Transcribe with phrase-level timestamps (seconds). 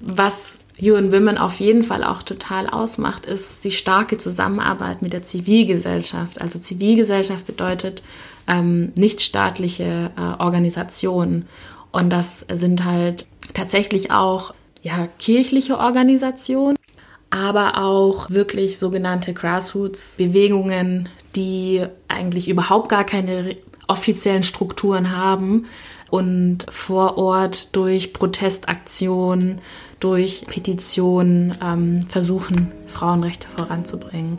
[0.00, 5.22] was UN Women auf jeden Fall auch total ausmacht, ist die starke Zusammenarbeit mit der
[5.22, 6.40] Zivilgesellschaft.
[6.40, 8.02] Also Zivilgesellschaft bedeutet
[8.46, 11.48] ähm, nichtstaatliche äh, Organisationen.
[11.92, 16.76] Und das sind halt tatsächlich auch ja, kirchliche Organisationen,
[17.28, 23.56] aber auch wirklich sogenannte Grassroots-Bewegungen, die eigentlich überhaupt gar keine
[23.86, 25.66] offiziellen Strukturen haben
[26.10, 29.60] und vor Ort durch Protestaktionen,
[30.00, 34.38] durch Petitionen ähm, versuchen, Frauenrechte voranzubringen.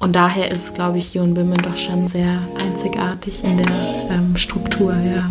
[0.00, 4.94] Und daher ist, glaube ich, Jon Bimmen doch schon sehr einzigartig in der ähm, Struktur,
[4.94, 5.30] ja.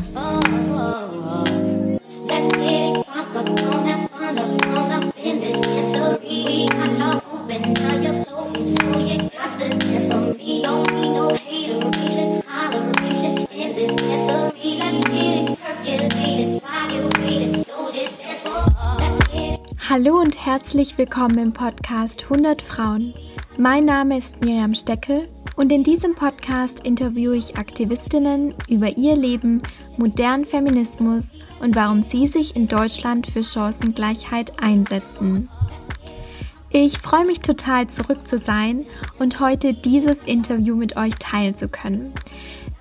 [19.90, 23.14] Hallo und herzlich willkommen im Podcast 100 Frauen.
[23.58, 29.62] Mein Name ist Miriam Steckel und in diesem Podcast interviewe ich Aktivistinnen über ihr Leben,
[29.98, 35.50] modernen Feminismus und warum sie sich in Deutschland für Chancengleichheit einsetzen.
[36.70, 38.86] Ich freue mich total zurück zu sein
[39.20, 42.14] und heute dieses Interview mit euch teilen zu können.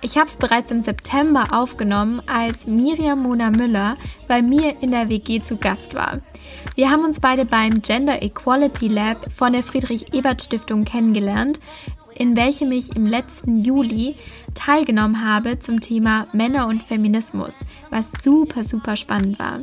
[0.03, 3.95] Ich habe es bereits im September aufgenommen, als Miriam Mona Müller
[4.27, 6.19] bei mir in der WG zu Gast war.
[6.75, 11.61] Wir haben uns beide beim Gender Equality Lab von der Friedrich Ebert Stiftung kennengelernt,
[12.15, 14.17] in welchem ich im letzten Juli
[14.55, 17.57] teilgenommen habe zum Thema Männer und Feminismus,
[17.89, 19.61] was super, super spannend war.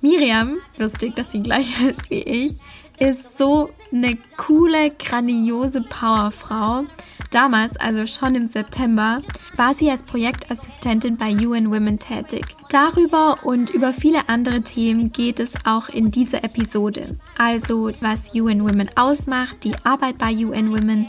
[0.00, 2.54] Miriam, lustig, dass sie gleich heißt wie ich,
[3.00, 6.84] ist so eine coole, grandiose Powerfrau.
[7.30, 9.22] Damals, also schon im September,
[9.56, 12.44] war sie als Projektassistentin bei UN Women tätig.
[12.68, 17.16] Darüber und über viele andere Themen geht es auch in dieser Episode.
[17.38, 21.08] Also, was UN Women ausmacht, die Arbeit bei UN Women,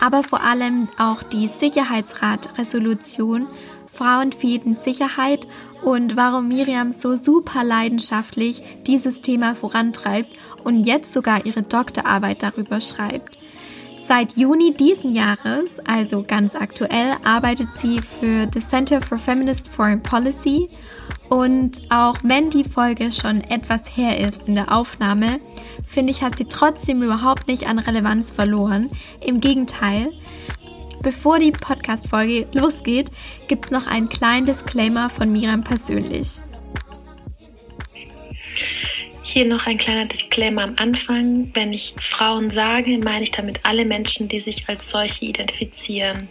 [0.00, 3.46] aber vor allem auch die Sicherheitsrat-Resolution
[3.92, 5.46] Frauen, Frieden, Sicherheit
[5.82, 10.30] und warum Miriam so super leidenschaftlich dieses Thema vorantreibt
[10.64, 13.38] und jetzt sogar ihre Doktorarbeit darüber schreibt.
[14.04, 20.02] Seit Juni diesen Jahres, also ganz aktuell, arbeitet sie für the Center for Feminist Foreign
[20.02, 20.68] Policy
[21.28, 25.38] und auch wenn die Folge schon etwas her ist in der Aufnahme,
[25.86, 28.90] finde ich, hat sie trotzdem überhaupt nicht an Relevanz verloren.
[29.20, 30.12] Im Gegenteil,
[31.02, 33.10] Bevor die Podcast-Folge losgeht,
[33.48, 36.28] gibt es noch einen kleinen Disclaimer von Miriam persönlich.
[39.24, 41.50] Hier noch ein kleiner Disclaimer am Anfang.
[41.54, 46.28] Wenn ich Frauen sage, meine ich damit alle Menschen, die sich als solche identifizieren.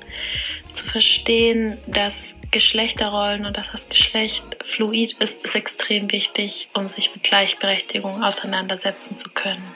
[0.71, 7.13] Zu verstehen, dass Geschlechterrollen und dass das Geschlecht fluid ist, ist extrem wichtig, um sich
[7.13, 9.75] mit Gleichberechtigung auseinandersetzen zu können.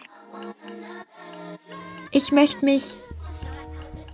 [2.11, 2.83] Ich möchte mich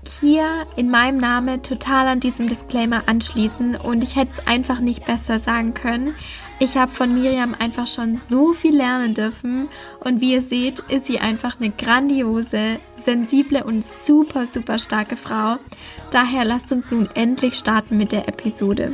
[0.07, 5.05] hier in meinem Namen total an diesem Disclaimer anschließen und ich hätte es einfach nicht
[5.05, 6.15] besser sagen können.
[6.59, 9.67] Ich habe von Miriam einfach schon so viel lernen dürfen
[9.99, 15.57] und wie ihr seht, ist sie einfach eine grandiose, sensible und super, super starke Frau.
[16.11, 18.93] Daher lasst uns nun endlich starten mit der Episode.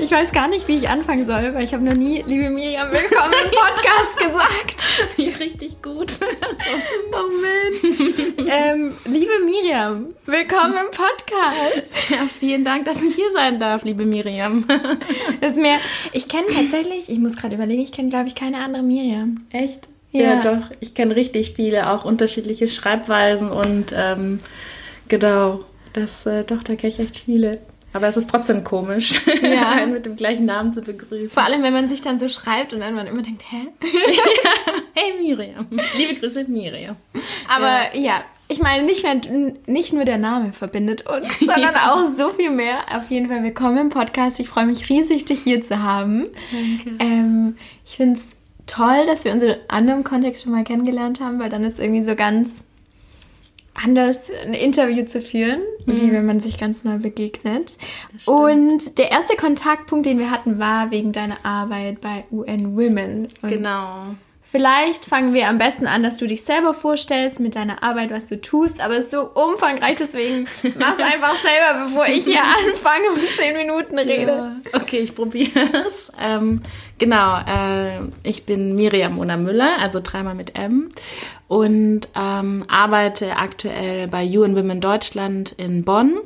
[0.00, 2.88] Ich weiß gar nicht, wie ich anfangen soll, weil ich habe noch nie, liebe Miriam,
[2.90, 4.18] willkommen im Podcast
[5.18, 5.40] gesagt.
[5.40, 6.12] Richtig gut.
[7.12, 8.48] oh man.
[8.48, 12.10] ähm, liebe Miriam, willkommen im Podcast.
[12.10, 14.64] Ja, vielen Dank, dass ich hier sein darf, liebe Miriam.
[15.40, 15.78] das ist mehr,
[16.12, 19.38] ich kenne tatsächlich, ich muss gerade überlegen, ich kenne, glaube ich, keine andere Miriam.
[19.50, 19.88] Echt?
[20.12, 20.70] Ja, ja doch.
[20.80, 24.38] Ich kenne richtig viele, auch unterschiedliche Schreibweisen und ähm,
[25.08, 25.60] genau,
[25.92, 27.58] das, äh, doch, da kenne ich echt viele.
[27.92, 29.70] Aber es ist trotzdem komisch, ja.
[29.70, 31.30] einen mit dem gleichen Namen zu begrüßen.
[31.30, 33.68] Vor allem, wenn man sich dann so schreibt und dann man immer denkt, hä?
[34.94, 35.66] hey Miriam.
[35.96, 36.96] Liebe Grüße, Miriam.
[37.48, 39.04] Aber ja, ja ich meine, nicht,
[39.66, 41.92] nicht nur der Name verbindet uns, sondern ja.
[41.92, 42.78] auch so viel mehr.
[42.90, 44.40] Auf jeden Fall willkommen im Podcast.
[44.40, 46.26] Ich freue mich riesig, dich hier zu haben.
[46.50, 46.96] Danke.
[46.98, 48.24] Ähm, ich finde es
[48.66, 52.02] toll, dass wir uns in anderem Kontext schon mal kennengelernt haben, weil dann ist irgendwie
[52.02, 52.64] so ganz
[53.82, 56.00] anders ein Interview zu führen, mhm.
[56.00, 57.76] wie wenn man sich ganz neu begegnet.
[58.26, 63.28] Und der erste Kontaktpunkt, den wir hatten, war wegen deiner Arbeit bei UN Women.
[63.42, 63.90] Und genau.
[64.50, 68.30] Vielleicht fangen wir am besten an, dass du dich selber vorstellst mit deiner Arbeit, was
[68.30, 70.46] du tust, aber es ist so umfangreich, deswegen
[70.78, 74.56] mach's einfach selber, bevor ich hier anfange und zehn Minuten rede.
[74.72, 74.80] Ja.
[74.80, 76.10] Okay, ich probiere es.
[76.18, 76.62] Ähm,
[76.98, 80.88] genau, äh, ich bin Miriam Mona Müller, also dreimal mit M
[81.48, 86.18] und ähm, arbeite aktuell bei UN Women Deutschland in Bonn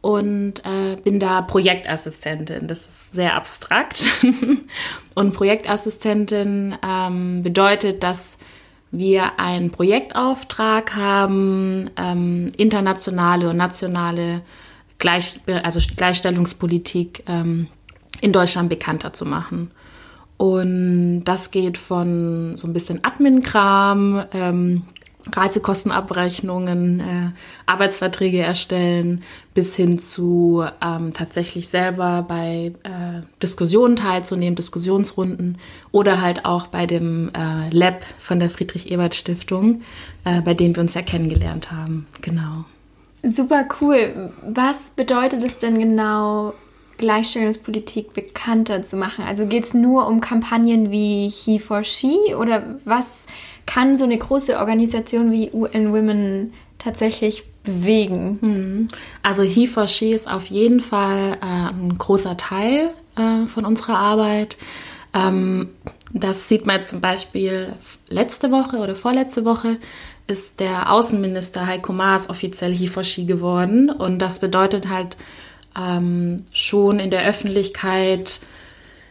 [0.00, 2.66] und äh, bin da Projektassistentin.
[2.66, 4.02] Das ist sehr abstrakt.
[5.14, 8.38] und Projektassistentin ähm, bedeutet, dass
[8.90, 14.42] wir einen Projektauftrag haben, ähm, internationale und nationale
[14.98, 17.68] Gleich, also Gleichstellungspolitik ähm,
[18.20, 19.70] in Deutschland bekannter zu machen.
[20.38, 24.82] Und das geht von so ein bisschen Admin-Kram, ähm,
[25.34, 27.30] Reisekostenabrechnungen, äh,
[27.66, 35.58] Arbeitsverträge erstellen, bis hin zu ähm, tatsächlich selber bei äh, Diskussionen teilzunehmen, Diskussionsrunden
[35.90, 39.82] oder halt auch bei dem äh, Lab von der Friedrich-Ebert-Stiftung,
[40.24, 42.06] äh, bei dem wir uns ja kennengelernt haben.
[42.22, 42.64] Genau.
[43.22, 44.30] Super cool.
[44.46, 46.54] Was bedeutet es denn genau,
[46.98, 49.24] Gleichstellungspolitik bekannter zu machen?
[49.24, 53.06] Also geht es nur um Kampagnen wie He for She oder was
[53.66, 58.38] kann so eine große Organisation wie UN Women tatsächlich bewegen?
[58.40, 58.88] Hm.
[59.22, 63.98] Also He for She ist auf jeden Fall äh, ein großer Teil äh, von unserer
[63.98, 64.56] Arbeit.
[65.14, 65.70] Ähm,
[66.12, 67.74] das sieht man zum Beispiel
[68.08, 69.78] letzte Woche oder vorletzte Woche
[70.26, 73.90] ist der Außenminister Heiko Maas offiziell He for She geworden.
[73.90, 75.16] Und das bedeutet halt
[75.78, 78.40] ähm, schon in der Öffentlichkeit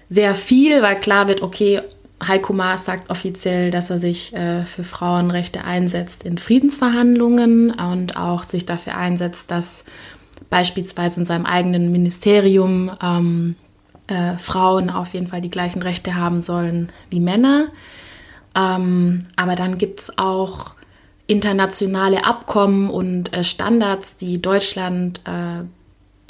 [0.10, 1.82] sehr viel, weil klar wird, okay,
[2.26, 8.44] Heiko Maas sagt offiziell, dass er sich äh, für Frauenrechte einsetzt in Friedensverhandlungen und auch
[8.44, 9.84] sich dafür einsetzt, dass
[10.50, 13.56] beispielsweise in seinem eigenen Ministerium ähm,
[14.08, 17.68] äh, Frauen auf jeden Fall die gleichen Rechte haben sollen wie Männer.
[18.56, 20.74] Ähm, aber dann gibt es auch
[21.28, 25.66] internationale Abkommen und äh, Standards, die Deutschland äh,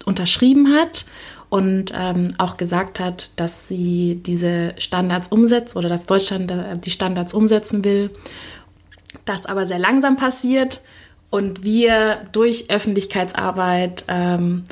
[0.08, 1.06] unterschrieben hat
[1.50, 6.92] und ähm, auch gesagt hat, dass sie diese Standards umsetzt oder dass Deutschland äh, die
[6.92, 8.12] Standards umsetzen will.
[9.26, 10.82] Das aber sehr langsam passiert
[11.30, 14.64] und wir durch Öffentlichkeitsarbeit ähm,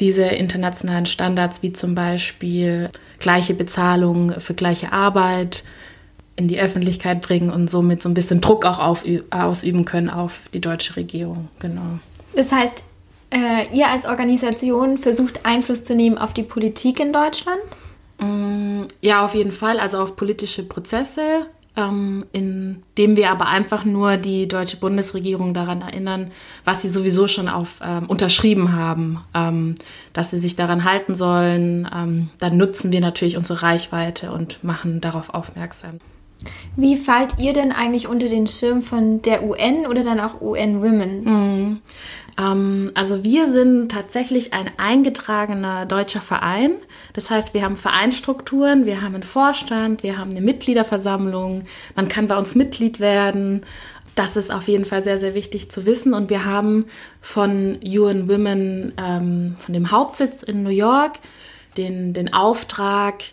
[0.00, 5.64] diese internationalen Standards wie zum Beispiel gleiche Bezahlung für gleiche Arbeit
[6.36, 10.48] in die Öffentlichkeit bringen und somit so ein bisschen Druck auch auf, ausüben können auf
[10.54, 11.48] die deutsche Regierung.
[11.58, 11.98] Genau.
[12.36, 12.84] Das heißt,
[13.30, 17.60] äh, ihr als Organisation versucht Einfluss zu nehmen auf die Politik in Deutschland?
[18.18, 21.46] Mm, ja, auf jeden Fall, also auf politische Prozesse,
[21.76, 26.32] ähm, indem wir aber einfach nur die deutsche Bundesregierung daran erinnern,
[26.64, 29.76] was sie sowieso schon auf, ähm, unterschrieben haben, ähm,
[30.12, 31.88] dass sie sich daran halten sollen.
[31.94, 36.00] Ähm, dann nutzen wir natürlich unsere Reichweite und machen darauf aufmerksam.
[36.76, 40.82] Wie fallt ihr denn eigentlich unter den Schirm von der UN oder dann auch UN
[40.82, 41.24] Women?
[41.24, 41.80] Mhm.
[42.94, 46.70] Also wir sind tatsächlich ein eingetragener deutscher Verein.
[47.12, 51.64] Das heißt, wir haben Vereinstrukturen, wir haben einen Vorstand, wir haben eine Mitgliederversammlung,
[51.96, 53.64] man kann bei uns Mitglied werden.
[54.14, 56.14] Das ist auf jeden Fall sehr, sehr wichtig zu wissen.
[56.14, 56.86] Und wir haben
[57.20, 61.14] von UN Women, ähm, von dem Hauptsitz in New York,
[61.76, 63.24] den, den Auftrag,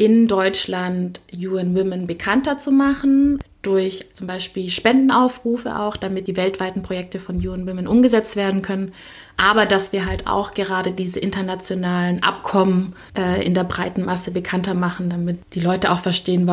[0.00, 6.82] in Deutschland UN Women bekannter zu machen durch zum Beispiel Spendenaufrufe auch, damit die weltweiten
[6.82, 8.92] Projekte von UN Women umgesetzt werden können.
[9.36, 14.72] Aber dass wir halt auch gerade diese internationalen Abkommen äh, in der breiten Masse bekannter
[14.72, 16.50] machen, damit die Leute auch verstehen,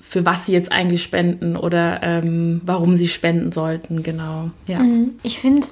[0.00, 4.02] für was sie jetzt eigentlich spenden oder ähm, warum sie spenden sollten.
[4.02, 4.50] Genau.
[4.66, 4.78] Ja.
[4.78, 5.16] Mhm.
[5.22, 5.66] Ich finde,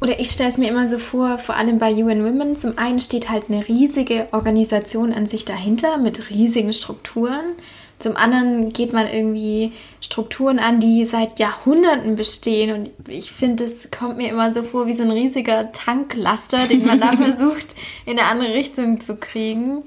[0.00, 3.00] oder ich stelle es mir immer so vor, vor allem bei UN Women, zum einen
[3.00, 7.52] steht halt eine riesige Organisation an sich dahinter mit riesigen Strukturen.
[7.98, 12.74] Zum anderen geht man irgendwie Strukturen an, die seit Jahrhunderten bestehen.
[12.74, 16.86] Und ich finde, es kommt mir immer so vor wie so ein riesiger Tanklaster, den
[16.86, 17.74] man da versucht,
[18.06, 19.82] in eine andere Richtung zu kriegen.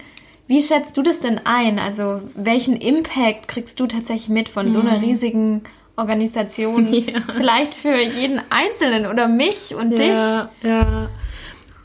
[0.45, 1.79] Wie schätzt du das denn ein?
[1.79, 5.03] Also, welchen Impact kriegst du tatsächlich mit von so einer mhm.
[5.05, 5.61] riesigen
[5.95, 6.88] Organisation?
[6.93, 7.21] Ja.
[7.35, 10.69] Vielleicht für jeden Einzelnen oder mich und ja, dich?
[10.69, 11.09] Ja.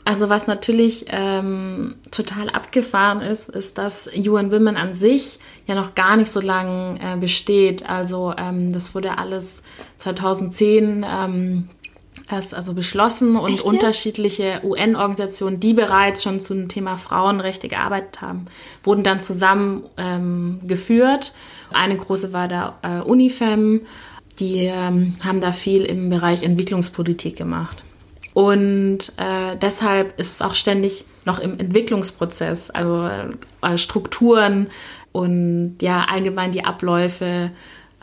[0.05, 5.37] Also was natürlich ähm, total abgefahren ist, ist, dass UN Women an sich
[5.67, 7.87] ja noch gar nicht so lange äh, besteht.
[7.87, 9.61] Also ähm, das wurde alles
[9.97, 11.69] 2010 ähm,
[12.31, 13.63] erst also beschlossen und Echt?
[13.63, 18.47] unterschiedliche UN-Organisationen, die bereits schon zum Thema Frauenrechte gearbeitet haben,
[18.83, 21.33] wurden dann zusammengeführt.
[21.33, 21.37] Ähm,
[21.71, 23.81] Eine große war der äh, UNIFEM,
[24.39, 27.83] die ähm, haben da viel im Bereich Entwicklungspolitik gemacht.
[28.33, 33.09] Und äh, deshalb ist es auch ständig noch im Entwicklungsprozess, also
[33.61, 34.67] äh, Strukturen
[35.11, 37.51] und ja allgemein die Abläufe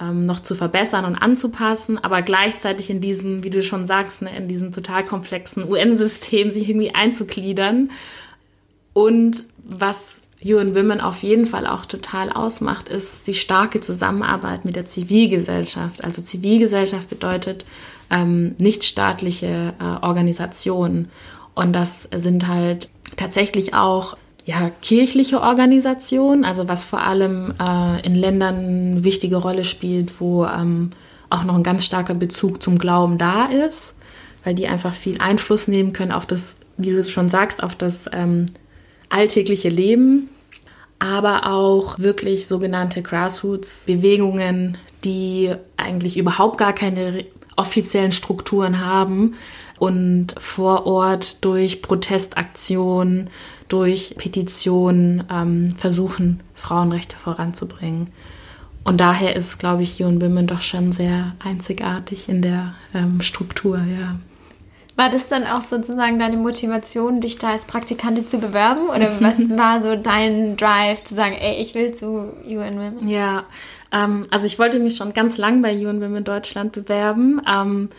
[0.00, 4.36] ähm, noch zu verbessern und anzupassen, aber gleichzeitig in diesem, wie du schon sagst, ne,
[4.36, 7.90] in diesem total komplexen UN-System sich irgendwie einzugliedern.
[8.92, 10.22] Und was
[10.54, 16.04] UN Women auf jeden Fall auch total ausmacht, ist die starke Zusammenarbeit mit der Zivilgesellschaft.
[16.04, 17.64] Also Zivilgesellschaft bedeutet
[18.10, 21.10] ähm, nichtstaatliche äh, Organisationen.
[21.54, 28.14] Und das sind halt tatsächlich auch ja, kirchliche Organisationen, also was vor allem äh, in
[28.14, 30.90] Ländern eine wichtige Rolle spielt, wo ähm,
[31.30, 33.94] auch noch ein ganz starker Bezug zum Glauben da ist,
[34.44, 38.08] weil die einfach viel Einfluss nehmen können auf das, wie du schon sagst, auf das
[38.12, 38.46] ähm,
[39.08, 40.28] alltägliche Leben,
[40.98, 47.24] aber auch wirklich sogenannte Grassroots-Bewegungen, die eigentlich überhaupt gar keine
[47.56, 49.34] offiziellen Strukturen haben
[49.78, 53.30] und vor Ort durch Protestaktionen,
[53.68, 58.10] durch Petitionen ähm, versuchen, Frauenrechte voranzubringen.
[58.84, 63.78] Und daher ist, glaube ich, Jon Bimmen doch schon sehr einzigartig in der ähm, Struktur,
[63.78, 64.16] ja.
[64.96, 68.88] War das dann auch sozusagen deine Motivation, dich da als Praktikantin zu bewerben?
[68.88, 73.08] Oder was war so dein Drive zu sagen, ey, ich will zu UN Women?
[73.08, 73.44] Ja,
[73.92, 77.90] ähm, also ich wollte mich schon ganz lang bei UN Women Deutschland bewerben, ähm,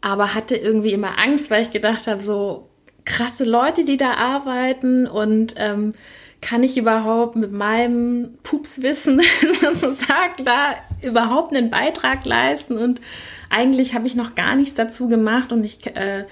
[0.00, 2.68] aber hatte irgendwie immer Angst, weil ich gedacht habe, so
[3.04, 5.92] krasse Leute, die da arbeiten und ähm,
[6.40, 9.20] kann ich überhaupt mit meinem Pupswissen
[9.60, 13.00] sozusagen da überhaupt einen Beitrag leisten und
[13.48, 16.24] eigentlich habe ich noch gar nichts dazu gemacht und ich äh,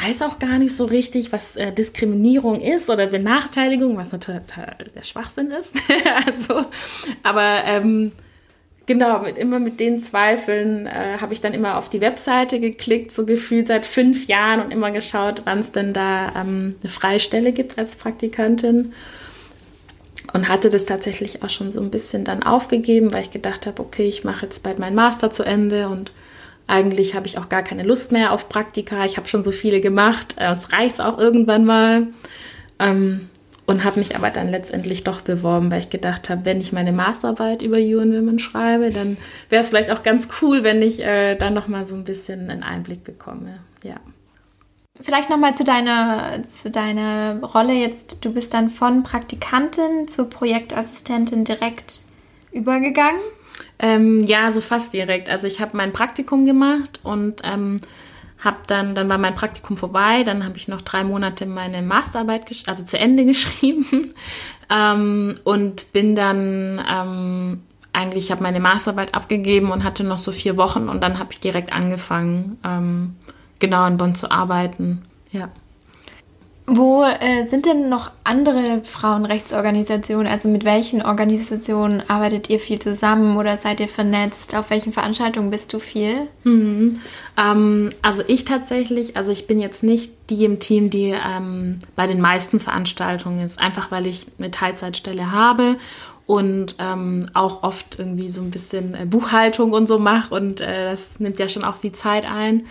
[0.00, 4.42] weiß auch gar nicht so richtig, was äh, Diskriminierung ist oder Benachteiligung, was natürlich
[4.94, 5.76] der Schwachsinn ist.
[6.26, 6.66] also,
[7.22, 8.12] aber ähm,
[8.86, 13.10] genau, mit, immer mit den Zweifeln äh, habe ich dann immer auf die Webseite geklickt,
[13.10, 17.20] so gefühlt seit fünf Jahren und immer geschaut, wann es denn da ähm, eine freie
[17.20, 18.92] Stelle gibt als Praktikantin.
[20.32, 23.80] Und hatte das tatsächlich auch schon so ein bisschen dann aufgegeben, weil ich gedacht habe,
[23.80, 26.12] okay, ich mache jetzt bald meinen Master zu Ende und
[26.66, 29.04] eigentlich habe ich auch gar keine Lust mehr auf Praktika.
[29.06, 30.36] Ich habe schon so viele gemacht.
[30.36, 32.08] Es reicht auch irgendwann mal.
[32.78, 33.30] Ähm,
[33.68, 36.90] und habe mich aber dann letztendlich doch beworben, weil ich gedacht habe, wenn ich meine
[36.90, 39.18] Masterarbeit über UN Women schreibe, dann
[39.50, 42.62] wäre es vielleicht auch ganz cool, wenn ich äh, dann noch so ein bisschen einen
[42.62, 43.58] Einblick bekomme.
[43.82, 43.96] Ja.
[45.00, 48.24] Vielleicht noch mal zu deiner zu deiner Rolle jetzt.
[48.24, 52.04] Du bist dann von Praktikantin zur Projektassistentin direkt
[52.52, 53.20] übergegangen.
[53.78, 55.28] Ähm, ja, so fast direkt.
[55.30, 57.78] Also ich habe mein Praktikum gemacht und ähm,
[58.38, 62.46] habe dann, dann war mein Praktikum vorbei, dann habe ich noch drei Monate meine Masterarbeit,
[62.66, 64.14] also zu Ende geschrieben
[64.70, 67.62] ähm, und bin dann ähm,
[67.92, 71.40] eigentlich, habe meine Masterarbeit abgegeben und hatte noch so vier Wochen und dann habe ich
[71.40, 73.16] direkt angefangen, ähm,
[73.58, 75.02] genau in Bonn zu arbeiten.
[75.30, 75.50] Ja.
[76.70, 80.30] Wo äh, sind denn noch andere Frauenrechtsorganisationen?
[80.30, 84.54] Also mit welchen Organisationen arbeitet ihr viel zusammen oder seid ihr vernetzt?
[84.54, 86.28] Auf welchen Veranstaltungen bist du viel?
[86.44, 87.00] Mhm.
[87.38, 92.06] Ähm, also ich tatsächlich, also ich bin jetzt nicht die im Team, die ähm, bei
[92.06, 95.76] den meisten Veranstaltungen ist, einfach weil ich eine Teilzeitstelle habe
[96.26, 100.90] und ähm, auch oft irgendwie so ein bisschen äh, Buchhaltung und so mache und äh,
[100.90, 102.66] das nimmt ja schon auch viel Zeit ein.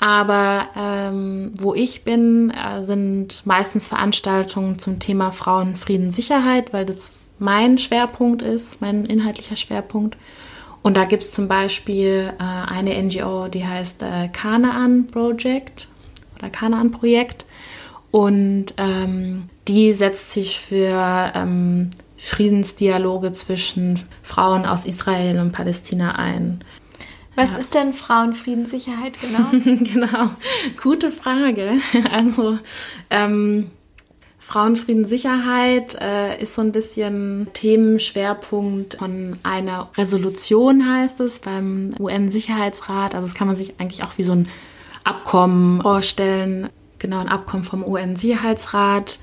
[0.00, 6.86] Aber ähm, wo ich bin, äh, sind meistens Veranstaltungen zum Thema Frauen, Frieden, Sicherheit, weil
[6.86, 10.16] das mein Schwerpunkt ist, mein inhaltlicher Schwerpunkt.
[10.82, 15.88] Und da gibt es zum Beispiel äh, eine NGO, die heißt äh, Kanaan Project
[16.38, 17.44] oder Kanaan Projekt.
[18.10, 26.64] Und ähm, die setzt sich für ähm, Friedensdialoge zwischen Frauen aus Israel und Palästina ein.
[27.40, 27.58] Was ja.
[27.58, 29.48] ist denn Frauenfriedenssicherheit genau?
[29.82, 30.30] genau,
[30.82, 31.78] gute Frage.
[32.12, 32.58] Also
[33.08, 33.70] ähm,
[34.38, 43.14] Frauenfriedenssicherheit äh, ist so ein bisschen Themenschwerpunkt von einer Resolution, heißt es, beim UN-Sicherheitsrat.
[43.14, 44.48] Also das kann man sich eigentlich auch wie so ein
[45.04, 46.68] Abkommen vorstellen.
[46.98, 49.18] Genau, ein Abkommen vom UN-Sicherheitsrat.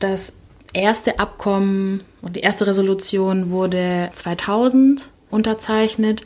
[0.00, 0.36] Das
[0.72, 6.22] erste Abkommen und die erste Resolution wurde 2000 unterzeichnet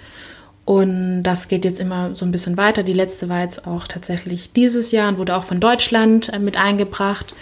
[0.69, 2.83] und das geht jetzt immer so ein bisschen weiter.
[2.83, 6.59] Die letzte war jetzt auch tatsächlich dieses Jahr und wurde auch von Deutschland äh, mit
[6.59, 7.35] eingebracht.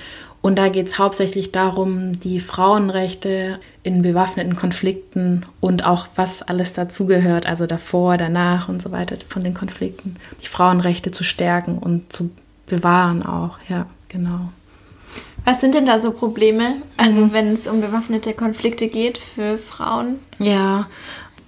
[0.42, 6.73] Und da geht es hauptsächlich darum, die Frauenrechte in bewaffneten Konflikten und auch was alles
[6.73, 12.12] dazugehört, also davor, danach und so weiter von den Konflikten, die Frauenrechte zu stärken und
[12.12, 12.30] zu
[12.68, 13.59] bewahren auch.
[13.68, 14.52] Ja, genau.
[15.45, 17.33] Was sind denn da so Probleme, also mhm.
[17.33, 20.21] wenn es um bewaffnete Konflikte geht für Frauen?
[20.38, 20.87] Ja,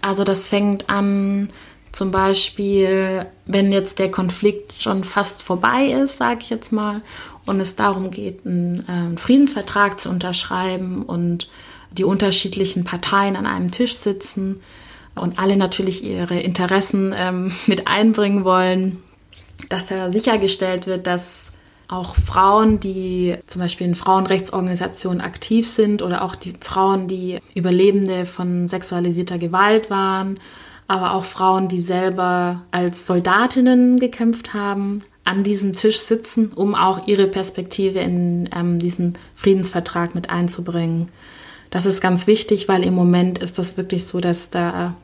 [0.01, 1.51] also das fängt an
[1.99, 7.03] zum Beispiel, wenn jetzt der Konflikt schon fast vorbei ist, sage ich jetzt mal,
[7.45, 11.49] und es darum geht, einen, äh, Friedensvertrag zu unterschreiben und
[11.91, 14.61] die unterschiedlichen Parteien an einem Tisch sitzen
[15.17, 19.03] und alle natürlich ihre Interessen ähm, mit einbringen wollen,
[19.69, 21.51] dass da sichergestellt wird, dass
[21.89, 28.25] auch Frauen, die zum Beispiel in Frauenrechtsorganisationen aktiv sind oder auch die Frauen, die Überlebende
[28.25, 30.39] von sexualisierter Gewalt waren,
[30.89, 37.07] aber auch Frauen, die selber als Soldatinnen gekämpft haben, an diesem Tisch sitzen, um auch
[37.07, 41.09] ihre Perspektive in ähm, diesen Friedensvertrag mit einzubringen.
[41.71, 44.95] Das ist ganz wichtig, weil im Moment ist das wirklich so, dass da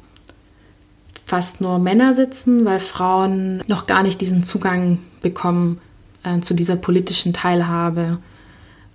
[1.26, 5.78] fast nur Männer sitzen, weil Frauen noch gar nicht diesen Zugang bekommen
[6.22, 8.18] äh, zu dieser politischen Teilhabe.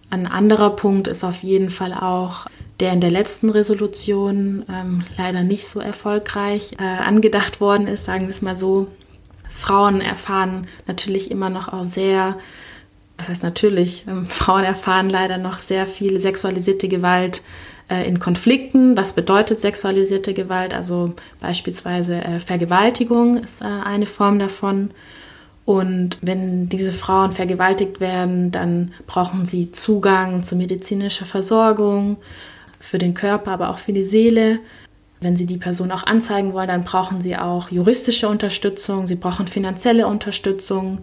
[0.09, 2.47] Ein anderer Punkt ist auf jeden Fall auch,
[2.79, 8.21] der in der letzten Resolution ähm, leider nicht so erfolgreich äh, angedacht worden ist, sagen
[8.21, 8.87] wir es mal so.
[9.49, 12.37] Frauen erfahren natürlich immer noch auch sehr,
[13.17, 17.43] was heißt natürlich, ähm, Frauen erfahren leider noch sehr viel sexualisierte Gewalt
[17.89, 18.95] äh, in Konflikten.
[18.97, 20.73] Was bedeutet sexualisierte Gewalt?
[20.73, 24.91] Also beispielsweise äh, Vergewaltigung ist äh, eine Form davon.
[25.69, 32.17] Und wenn diese Frauen vergewaltigt werden, dann brauchen sie Zugang zu medizinischer Versorgung
[32.79, 34.61] für den Körper, aber auch für die Seele.
[35.21, 39.45] Wenn sie die Person auch anzeigen wollen, dann brauchen sie auch juristische Unterstützung, sie brauchen
[39.45, 41.01] finanzielle Unterstützung.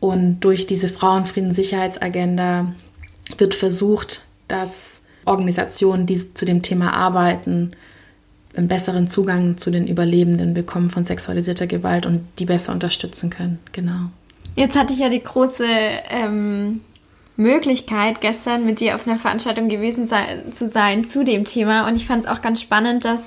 [0.00, 2.72] Und durch diese Frauenfrieden-Sicherheitsagenda
[3.36, 7.72] wird versucht, dass Organisationen, die zu dem Thema arbeiten,
[8.56, 13.58] einen besseren Zugang zu den Überlebenden bekommen von sexualisierter Gewalt und die besser unterstützen können.
[13.72, 14.10] Genau.
[14.56, 15.64] Jetzt hatte ich ja die große
[16.10, 16.80] ähm,
[17.36, 21.88] Möglichkeit, gestern mit dir auf einer Veranstaltung gewesen sein, zu sein zu dem Thema.
[21.88, 23.22] Und ich fand es auch ganz spannend, dass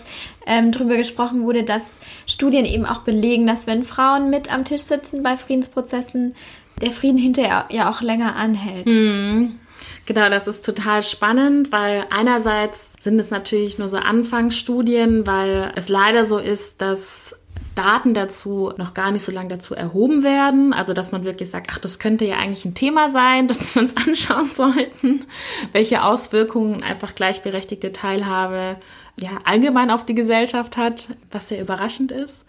[0.46, 1.86] ähm, darüber gesprochen wurde, dass
[2.28, 6.36] Studien eben auch belegen, dass wenn Frauen mit am Tisch sitzen bei Friedensprozessen,
[6.82, 8.86] der Frieden hinterher ja auch länger anhält.
[8.86, 9.60] Mhm.
[10.06, 15.90] Genau, das ist total spannend, weil einerseits sind es natürlich nur so Anfangsstudien, weil es
[15.90, 17.40] leider so ist, dass
[17.76, 20.74] Daten dazu noch gar nicht so lange dazu erhoben werden.
[20.74, 23.82] Also, dass man wirklich sagt, ach, das könnte ja eigentlich ein Thema sein, das wir
[23.82, 25.26] uns anschauen sollten,
[25.72, 28.78] welche Auswirkungen einfach gleichberechtigte Teilhabe
[29.20, 32.46] ja allgemein auf die Gesellschaft hat, was sehr überraschend ist.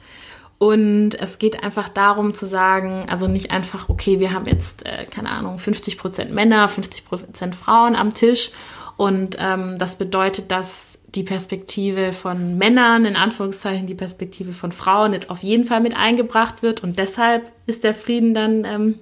[0.58, 5.04] Und es geht einfach darum zu sagen, also nicht einfach, okay, wir haben jetzt, äh,
[5.06, 8.50] keine Ahnung, 50 Prozent Männer, 50 Prozent Frauen am Tisch.
[8.96, 15.12] Und ähm, das bedeutet, dass die Perspektive von Männern, in Anführungszeichen die Perspektive von Frauen
[15.12, 16.82] jetzt auf jeden Fall mit eingebracht wird.
[16.84, 18.95] Und deshalb ist der Frieden dann, ähm,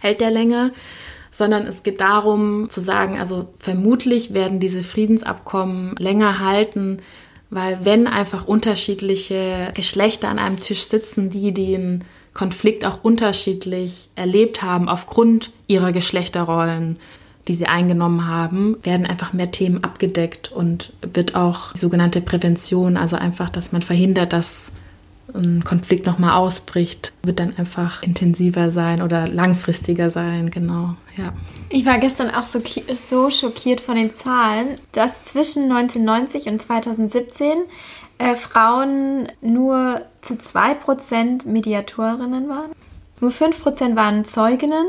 [0.00, 0.70] hält der länger.
[1.30, 7.00] Sondern es geht darum zu sagen, also vermutlich werden diese Friedensabkommen länger halten,
[7.54, 14.62] weil wenn einfach unterschiedliche Geschlechter an einem Tisch sitzen, die den Konflikt auch unterschiedlich erlebt
[14.62, 16.96] haben aufgrund ihrer Geschlechterrollen,
[17.46, 22.96] die sie eingenommen haben, werden einfach mehr Themen abgedeckt und wird auch die sogenannte Prävention,
[22.96, 24.72] also einfach, dass man verhindert, dass
[25.34, 31.32] ein Konflikt nochmal ausbricht, wird dann einfach intensiver sein oder langfristiger sein, genau, ja.
[31.70, 32.60] Ich war gestern auch so,
[32.92, 37.58] so schockiert von den Zahlen, dass zwischen 1990 und 2017
[38.18, 42.70] äh, Frauen nur zu 2% Mediatorinnen waren.
[43.20, 44.86] Nur 5% waren Zeuginnen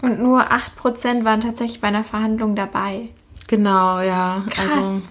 [0.00, 3.10] und nur 8% waren tatsächlich bei einer Verhandlung dabei.
[3.46, 4.44] Genau, ja.
[4.48, 4.72] Krass.
[4.72, 5.02] Also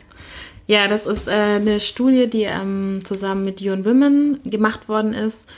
[0.67, 5.49] ja, das ist äh, eine Studie, die ähm, zusammen mit UN Women gemacht worden ist.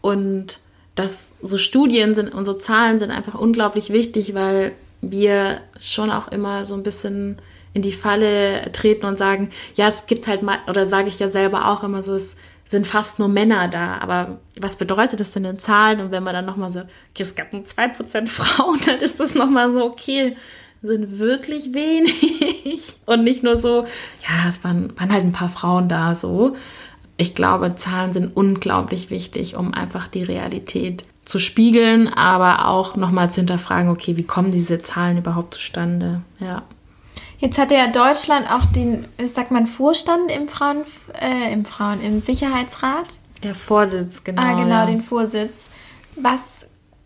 [0.00, 0.58] Und
[0.94, 6.64] das so Studien sind, unsere Zahlen sind einfach unglaublich wichtig, weil wir schon auch immer
[6.64, 7.38] so ein bisschen
[7.74, 11.28] in die Falle treten und sagen, ja, es gibt halt mal, oder sage ich ja
[11.28, 13.98] selber auch immer so, es sind fast nur Männer da.
[13.98, 16.00] Aber was bedeutet das denn in Zahlen?
[16.00, 19.34] Und wenn man dann nochmal so, okay, es gab nur 2% Frauen, dann ist das
[19.34, 20.36] nochmal so, okay,
[20.82, 22.96] sind wirklich wenig.
[23.06, 23.84] Und nicht nur so,
[24.28, 26.56] ja, es waren, waren halt ein paar Frauen da so.
[27.16, 33.30] Ich glaube, Zahlen sind unglaublich wichtig, um einfach die Realität zu spiegeln, aber auch nochmal
[33.30, 36.22] zu hinterfragen, okay, wie kommen diese Zahlen überhaupt zustande?
[36.40, 36.62] Ja.
[37.38, 40.78] Jetzt hat ja Deutschland auch den, sagt man, Vorstand im Frauen,
[41.20, 43.20] äh, im Frauen, im Sicherheitsrat.
[43.42, 44.42] Der Vorsitz, genau.
[44.42, 44.86] Ah, genau, ja.
[44.86, 45.68] den Vorsitz.
[46.16, 46.40] Was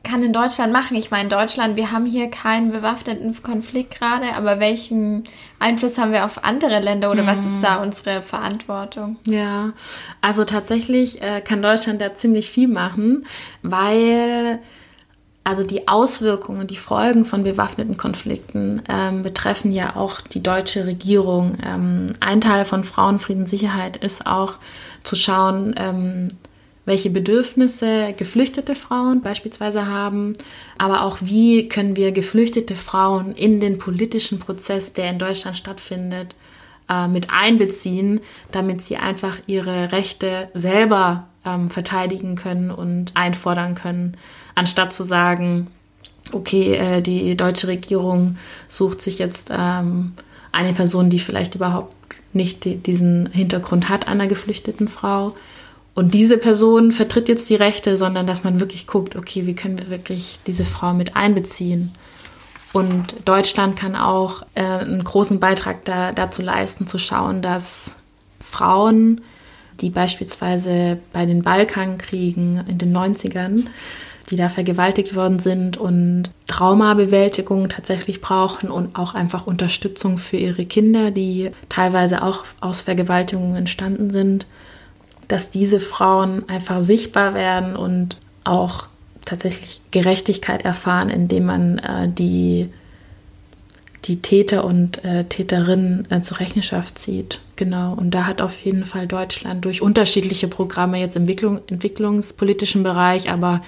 [0.07, 0.97] kann in Deutschland machen?
[0.97, 5.25] Ich meine, Deutschland, wir haben hier keinen bewaffneten Konflikt gerade, aber welchen
[5.59, 7.27] Einfluss haben wir auf andere Länder oder mhm.
[7.27, 9.17] was ist da unsere Verantwortung?
[9.25, 9.73] Ja,
[10.21, 13.27] also tatsächlich äh, kann Deutschland da ziemlich viel machen,
[13.63, 14.61] weil
[15.47, 21.59] also die Auswirkungen, die Folgen von bewaffneten Konflikten ähm, betreffen ja auch die deutsche Regierung.
[21.65, 24.55] Ähm, ein Teil von Frauenfrieden Sicherheit ist auch
[25.05, 26.29] zu schauen, ähm,
[26.87, 30.33] welche Bedürfnisse geflüchtete Frauen beispielsweise haben,
[30.79, 36.37] aber auch wie können wir geflüchtete Frauen in den politischen Prozess, der in Deutschland stattfindet,
[36.89, 38.21] äh, mit einbeziehen,
[38.53, 44.17] damit sie einfach ihre Rechte selber ähm, verteidigen können und einfordern können,
[44.55, 45.67] anstatt zu sagen,
[46.33, 48.37] okay, äh, die deutsche Regierung
[48.69, 50.13] sucht sich jetzt ähm,
[50.53, 51.95] eine Person, die vielleicht überhaupt
[52.33, 55.35] nicht die, diesen Hintergrund hat einer geflüchteten Frau
[55.97, 59.79] und diese Person vertritt jetzt die Rechte, sondern dass man wirklich guckt, okay, wie können
[59.79, 61.91] wir wirklich diese Frau mit einbeziehen.
[62.75, 67.97] Und Deutschland kann auch äh, einen großen Beitrag da, dazu leisten, zu schauen, dass
[68.43, 69.23] Frauen,
[69.81, 73.65] die beispielsweise bei den Balkankriegen in den 90ern,
[74.29, 80.67] die da vergewaltigt worden sind und Traumabewältigung tatsächlich brauchen und auch einfach Unterstützung für ihre
[80.67, 84.45] Kinder, die teilweise auch aus Vergewaltigungen entstanden sind,
[85.29, 88.87] dass diese Frauen einfach sichtbar werden und auch
[89.25, 92.71] tatsächlich Gerechtigkeit erfahren, indem man äh, die,
[94.05, 97.41] die Täter und äh, Täterinnen äh, zur Rechenschaft zieht.
[97.57, 97.93] Genau.
[97.93, 103.29] Und da hat auf jeden Fall Deutschland durch unterschiedliche Programme jetzt im Entwicklung, entwicklungspolitischen Bereich,
[103.31, 103.63] aber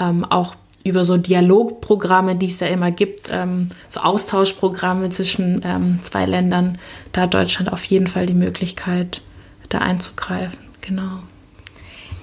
[0.00, 6.00] ähm, auch über so Dialogprogramme, die es ja immer gibt, ähm, so Austauschprogramme zwischen ähm,
[6.02, 6.78] zwei Ländern,
[7.12, 9.20] da hat Deutschland auf jeden Fall die Möglichkeit,
[9.68, 10.58] da einzugreifen.
[10.82, 11.20] Genau.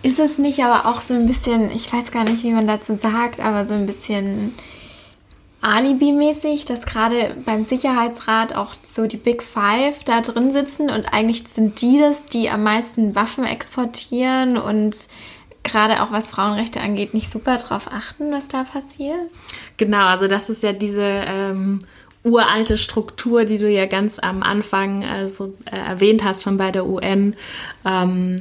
[0.02, 2.96] Ist es nicht aber auch so ein bisschen, ich weiß gar nicht, wie man dazu
[2.96, 4.54] sagt, aber so ein bisschen
[5.62, 11.46] Alibi-mäßig, dass gerade beim Sicherheitsrat auch so die Big Five da drin sitzen und eigentlich
[11.50, 14.96] sind die das, die am meisten Waffen exportieren und
[15.64, 19.20] gerade auch was Frauenrechte angeht, nicht super drauf achten, was da passiert?
[19.76, 21.80] Genau, also das ist ja diese ähm,
[22.24, 26.86] uralte Struktur, die du ja ganz am Anfang also, äh, erwähnt hast, schon bei der
[26.86, 27.36] UN,
[27.86, 28.38] ähm,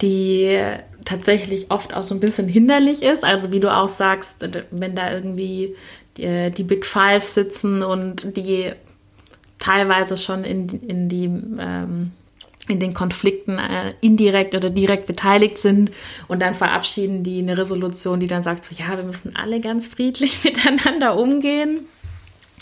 [0.00, 0.58] die
[1.04, 3.24] tatsächlich oft auch so ein bisschen hinderlich ist.
[3.24, 5.74] Also wie du auch sagst, wenn da irgendwie
[6.16, 8.72] die, die Big Five sitzen und die
[9.58, 12.12] teilweise schon in, in die ähm,
[12.68, 15.90] in den Konflikten äh, indirekt oder direkt beteiligt sind
[16.28, 19.86] und dann verabschieden die eine Resolution, die dann sagt so, ja, wir müssen alle ganz
[19.86, 21.86] friedlich miteinander umgehen.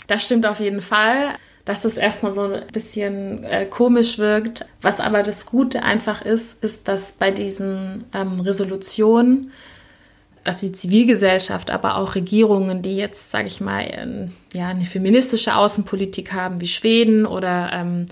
[0.07, 4.65] Das stimmt auf jeden Fall, dass das erstmal so ein bisschen äh, komisch wirkt.
[4.81, 9.51] Was aber das Gute einfach ist, ist, dass bei diesen ähm, Resolutionen,
[10.45, 15.57] dass die Zivilgesellschaft, aber auch Regierungen, die jetzt, sage ich mal, ähm, ja, eine feministische
[15.57, 18.05] Außenpolitik haben, wie Schweden oder ähm,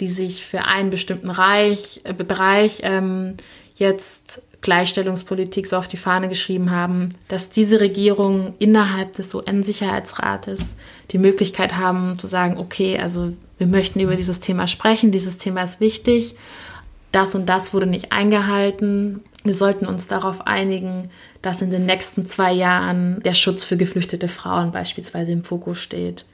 [0.00, 3.36] die sich für einen bestimmten Reich, äh, Bereich ähm,
[3.74, 10.76] jetzt Gleichstellungspolitik so auf die Fahne geschrieben haben, dass diese Regierungen innerhalb des UN-Sicherheitsrates
[11.12, 15.62] die Möglichkeit haben zu sagen, okay, also wir möchten über dieses Thema sprechen, dieses Thema
[15.62, 16.34] ist wichtig,
[17.12, 19.20] das und das wurde nicht eingehalten.
[19.44, 21.10] Wir sollten uns darauf einigen,
[21.42, 26.24] dass in den nächsten zwei Jahren der Schutz für geflüchtete Frauen beispielsweise im Fokus steht.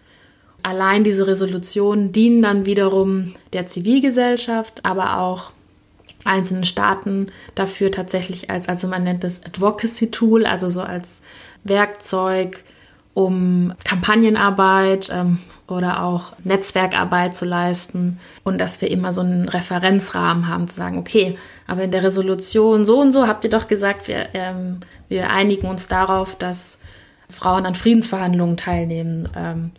[0.63, 5.53] Allein diese Resolutionen dienen dann wiederum der Zivilgesellschaft, aber auch
[6.25, 11.21] einzelnen Staaten dafür tatsächlich als, also man nennt das Advocacy Tool, also so als
[11.65, 12.65] Werkzeug,
[13.19, 20.47] um Kampagnenarbeit ähm, oder auch Netzwerkarbeit zu leisten und dass wir immer so einen Referenzrahmen
[20.47, 24.07] haben, zu sagen, okay, aber in der Resolution so und so habt ihr doch gesagt,
[24.07, 24.79] wir, ähm,
[25.09, 26.79] wir einigen uns darauf, dass
[27.29, 29.29] Frauen an Friedensverhandlungen teilnehmen.
[29.37, 29.73] Ähm,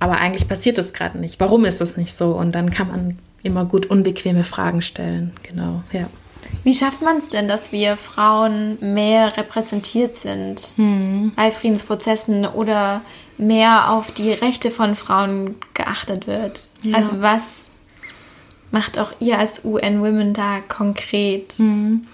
[0.00, 1.38] aber eigentlich passiert das gerade nicht.
[1.38, 2.32] Warum ist das nicht so?
[2.32, 5.30] Und dann kann man immer gut unbequeme Fragen stellen.
[5.44, 6.08] Genau, ja.
[6.64, 11.32] Wie schafft man es denn, dass wir Frauen mehr repräsentiert sind hm.
[11.34, 13.02] bei Friedensprozessen oder
[13.38, 16.66] mehr auf die Rechte von Frauen geachtet wird?
[16.82, 16.98] Ja.
[16.98, 17.70] Also was
[18.70, 21.54] macht auch ihr als UN Women da konkret?
[21.54, 22.06] Hm.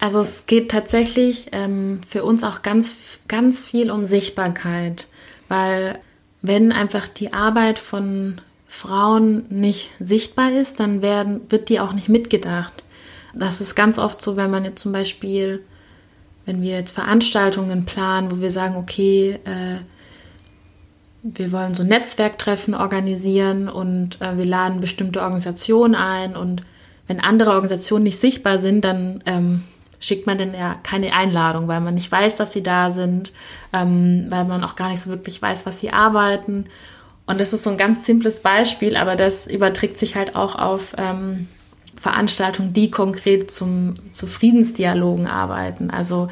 [0.00, 5.08] Also es geht tatsächlich ähm, für uns auch ganz, ganz viel um Sichtbarkeit,
[5.48, 5.98] weil
[6.42, 12.10] wenn einfach die Arbeit von Frauen nicht sichtbar ist, dann werden, wird die auch nicht
[12.10, 12.83] mitgedacht.
[13.34, 15.62] Das ist ganz oft so, wenn man jetzt zum Beispiel,
[16.46, 19.78] wenn wir jetzt Veranstaltungen planen, wo wir sagen, okay, äh,
[21.22, 26.62] wir wollen so Netzwerktreffen organisieren und äh, wir laden bestimmte Organisationen ein und
[27.06, 29.62] wenn andere Organisationen nicht sichtbar sind, dann ähm,
[30.00, 33.32] schickt man denn ja keine Einladung, weil man nicht weiß, dass sie da sind,
[33.72, 36.66] ähm, weil man auch gar nicht so wirklich weiß, was sie arbeiten.
[37.26, 40.94] Und das ist so ein ganz simples Beispiel, aber das überträgt sich halt auch auf
[40.98, 41.48] ähm,
[42.04, 45.88] Veranstaltungen, die konkret zum, zu Friedensdialogen arbeiten.
[45.88, 46.28] Also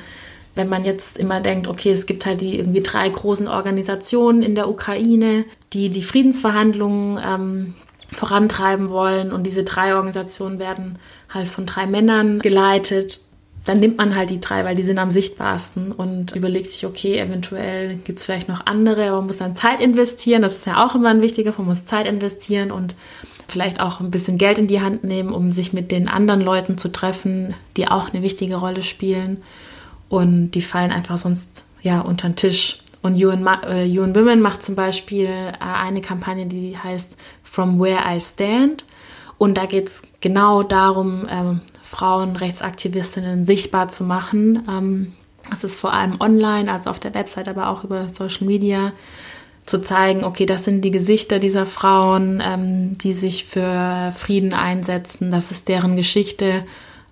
[0.55, 4.55] wenn man jetzt immer denkt, okay, es gibt halt die irgendwie drei großen Organisationen in
[4.55, 7.75] der Ukraine, die die Friedensverhandlungen ähm,
[8.15, 10.99] vorantreiben wollen und diese drei Organisationen werden
[11.31, 13.21] halt von drei Männern geleitet
[13.65, 17.19] dann nimmt man halt die drei, weil die sind am sichtbarsten und überlegt sich, okay,
[17.19, 20.43] eventuell gibt es vielleicht noch andere, aber man muss dann Zeit investieren.
[20.43, 22.97] Das ist ja auch immer ein wichtiger Punkt, man muss Zeit investieren und
[23.49, 26.79] vielleicht auch ein bisschen Geld in die Hand nehmen, um sich mit den anderen Leuten
[26.79, 29.43] zu treffen, die auch eine wichtige Rolle spielen.
[30.09, 32.79] Und die fallen einfach sonst ja unter den Tisch.
[33.03, 38.21] Und UN, äh, Women macht zum Beispiel äh, eine Kampagne, die heißt From Where I
[38.21, 38.85] Stand.
[39.39, 44.67] Und da geht es genau darum, ähm, Frauenrechtsaktivistinnen sichtbar zu machen.
[44.71, 45.13] Ähm,
[45.51, 48.93] das ist vor allem online, also auf der Website, aber auch über Social Media
[49.67, 55.31] zu zeigen, okay, das sind die Gesichter dieser Frauen, ähm, die sich für Frieden einsetzen,
[55.31, 56.65] das ist deren Geschichte.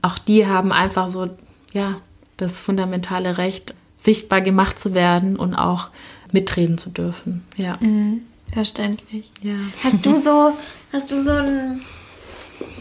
[0.02, 1.28] Auch die haben einfach so,
[1.72, 2.00] ja,
[2.36, 5.88] das fundamentale Recht, sichtbar gemacht zu werden und auch
[6.32, 7.44] mitreden zu dürfen.
[7.56, 7.76] Ja.
[7.80, 9.30] Mhm, verständlich.
[9.42, 9.54] Ja.
[9.84, 10.52] Hast du so,
[10.92, 11.80] hast du so ein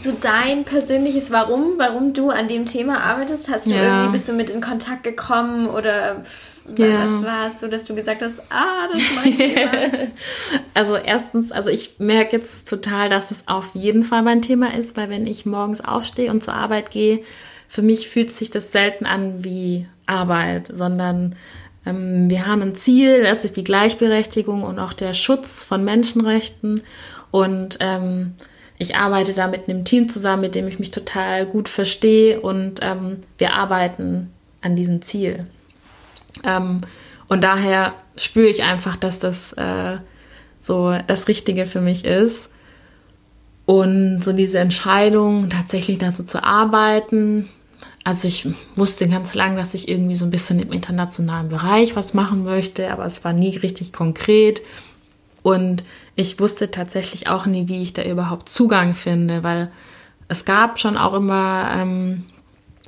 [0.02, 3.50] so dein persönliches Warum, warum du an dem Thema arbeitest?
[3.50, 3.82] Hast du ja.
[3.82, 6.22] irgendwie, bist du mit in Kontakt gekommen oder
[6.78, 7.06] ja.
[7.06, 10.08] was war es so, dass du gesagt hast, ah, das ist mein Thema?
[10.74, 14.96] also erstens, also ich merke jetzt total, dass es auf jeden Fall mein Thema ist,
[14.96, 17.20] weil wenn ich morgens aufstehe und zur Arbeit gehe,
[17.68, 21.36] für mich fühlt sich das selten an wie Arbeit, sondern
[21.86, 26.82] ähm, wir haben ein Ziel, das ist die Gleichberechtigung und auch der Schutz von Menschenrechten
[27.30, 28.34] und ähm,
[28.78, 32.80] ich arbeite da mit einem Team zusammen, mit dem ich mich total gut verstehe und
[32.82, 34.30] ähm, wir arbeiten
[34.62, 35.46] an diesem Ziel.
[36.44, 36.80] Ähm,
[37.28, 39.98] und daher spüre ich einfach, dass das äh,
[40.60, 42.50] so das Richtige für mich ist.
[43.66, 47.48] Und so diese Entscheidung, tatsächlich dazu zu arbeiten.
[48.02, 52.14] Also ich wusste ganz lange, dass ich irgendwie so ein bisschen im internationalen Bereich was
[52.14, 54.62] machen möchte, aber es war nie richtig konkret.
[55.42, 55.84] Und
[56.16, 59.70] ich wusste tatsächlich auch nie, wie ich da überhaupt Zugang finde, weil
[60.28, 62.24] es gab schon auch immer ähm,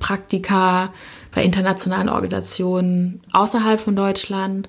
[0.01, 0.93] Praktika
[1.35, 4.69] bei internationalen Organisationen außerhalb von Deutschland,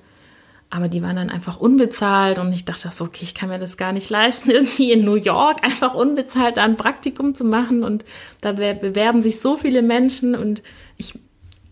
[0.70, 3.76] aber die waren dann einfach unbezahlt und ich dachte so, okay, ich kann mir das
[3.76, 8.04] gar nicht leisten, irgendwie in New York einfach unbezahlt da ein Praktikum zu machen und
[8.40, 10.62] da bewerben sich so viele Menschen und
[10.96, 11.18] ich,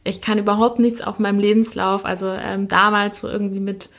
[0.05, 3.91] ich kann überhaupt nichts auf meinem Lebenslauf, also ähm, damals so irgendwie mit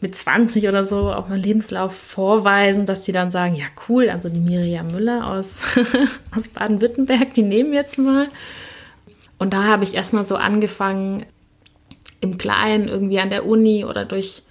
[0.00, 4.28] mit 20 oder so auf meinen Lebenslauf vorweisen, dass die dann sagen, ja cool, also
[4.28, 5.62] die Miriam Müller aus,
[6.36, 8.26] aus Baden-Württemberg, die nehmen jetzt mal.
[9.44, 11.26] Und da habe ich erstmal so angefangen,
[12.22, 14.42] im Kleinen irgendwie an der Uni oder durch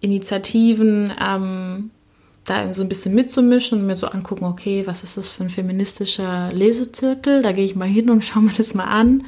[0.00, 1.90] Initiativen ähm,
[2.44, 5.48] da so ein bisschen mitzumischen und mir so angucken, okay, was ist das für ein
[5.48, 7.40] feministischer Lesezirkel?
[7.40, 9.24] Da gehe ich mal hin und schaue mir das mal an.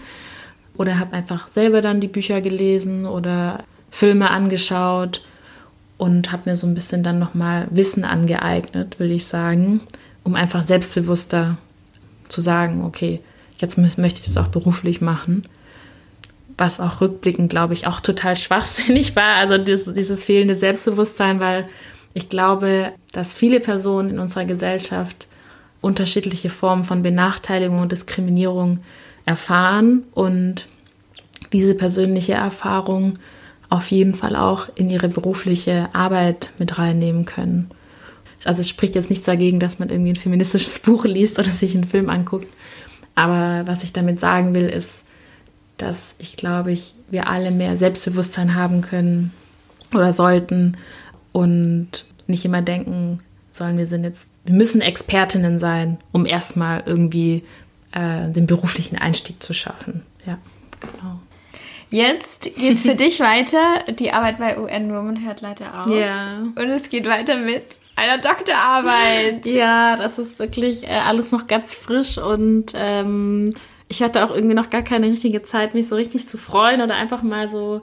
[0.76, 5.24] Oder habe einfach selber dann die Bücher gelesen oder Filme angeschaut
[5.96, 9.80] und habe mir so ein bisschen dann nochmal Wissen angeeignet, will ich sagen,
[10.22, 11.56] um einfach selbstbewusster
[12.28, 13.22] zu sagen, okay,
[13.58, 15.44] jetzt möchte ich das auch beruflich machen.
[16.56, 19.36] Was auch rückblickend, glaube ich, auch total schwachsinnig war.
[19.36, 21.68] Also dieses, dieses fehlende Selbstbewusstsein, weil
[22.14, 25.26] ich glaube, dass viele Personen in unserer Gesellschaft
[25.80, 28.78] unterschiedliche Formen von Benachteiligung und Diskriminierung
[29.26, 30.66] erfahren und
[31.52, 33.18] diese persönliche Erfahrung
[33.68, 37.70] auf jeden Fall auch in ihre berufliche Arbeit mit reinnehmen können.
[38.44, 41.74] Also es spricht jetzt nichts dagegen, dass man irgendwie ein feministisches Buch liest oder sich
[41.74, 42.48] einen Film anguckt.
[43.14, 45.04] Aber was ich damit sagen will, ist,
[45.76, 49.32] dass ich glaube, ich, wir alle mehr Selbstbewusstsein haben können
[49.92, 50.76] oder sollten
[51.32, 57.44] und nicht immer denken sollen, wir sind jetzt, wir müssen Expertinnen sein, um erstmal irgendwie
[57.92, 60.02] äh, den beruflichen Einstieg zu schaffen.
[60.26, 60.38] Ja,
[60.80, 61.20] genau.
[61.90, 63.84] Jetzt geht's für dich weiter.
[63.98, 65.90] Die Arbeit bei UN Women hört leider auf.
[65.90, 66.38] Ja.
[66.40, 67.64] Und es geht weiter mit
[67.96, 69.46] einer Doktorarbeit.
[69.46, 73.54] Ja, das ist wirklich äh, alles noch ganz frisch und ähm,
[73.88, 76.94] ich hatte auch irgendwie noch gar keine richtige Zeit, mich so richtig zu freuen oder
[76.94, 77.82] einfach mal so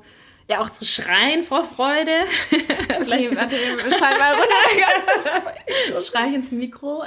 [0.52, 2.12] ja auch zu schreien vor Freude.
[3.04, 3.56] Vielleicht warte,
[4.00, 6.02] mal runter.
[6.02, 7.04] Schrei ich ins Mikro.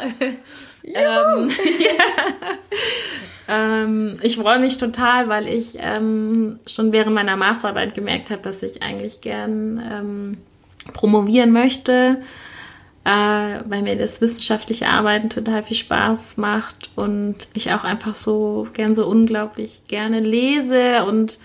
[0.85, 1.51] ähm,
[3.49, 8.63] ähm, ich freue mich total, weil ich ähm, schon während meiner Masterarbeit gemerkt habe, dass
[8.63, 10.39] ich eigentlich gern ähm,
[10.95, 12.23] promovieren möchte,
[13.05, 18.67] äh, weil mir das wissenschaftliche Arbeiten total viel Spaß macht und ich auch einfach so
[18.73, 21.39] gern so unglaublich gerne lese und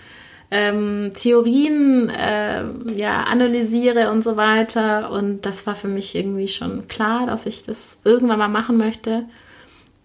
[0.50, 5.10] ähm, Theorien äh, ja, analysiere und so weiter.
[5.12, 9.26] Und das war für mich irgendwie schon klar, dass ich das irgendwann mal machen möchte.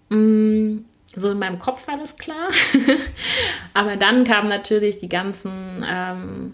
[0.10, 0.80] Mm,
[1.15, 2.50] so in meinem Kopf war das klar.
[3.74, 6.54] Aber dann kamen natürlich die ganzen, ähm,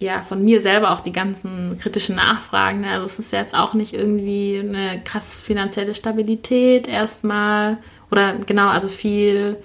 [0.00, 2.84] ja, von mir selber auch die ganzen kritischen Nachfragen.
[2.84, 7.76] Also es ist jetzt auch nicht irgendwie eine krass finanzielle Stabilität erstmal.
[8.10, 9.58] Oder genau, also viel